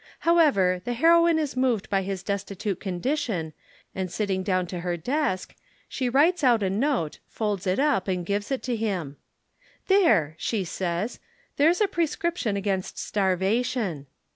However, 0.21 0.81
the 0.83 0.93
heroine 0.93 1.37
is 1.37 1.55
moved 1.55 1.87
by 1.91 2.01
his 2.01 2.23
destitute 2.23 2.79
condition 2.79 3.53
and 3.93 4.11
sitting 4.11 4.41
down 4.41 4.65
to 4.65 4.79
her 4.79 4.97
desk, 4.97 5.55
she 5.87 6.09
writes 6.09 6.43
out 6.43 6.63
a 6.63 6.71
note, 6.71 7.19
folds 7.27 7.67
it 7.67 7.77
up 7.77 8.07
and 8.07 8.25
gives 8.25 8.49
it 8.49 8.63
to 8.63 8.75
him. 8.75 9.17
'There!' 9.85 10.33
she 10.39 10.63
says, 10.63 11.19
'there's 11.57 11.81
a 11.81 11.87
prescription 11.87 12.57
against 12.57 12.97
starvation.' 12.97 14.07